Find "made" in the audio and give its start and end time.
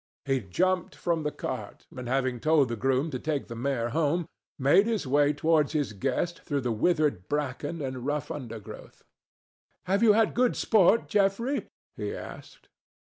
4.57-4.87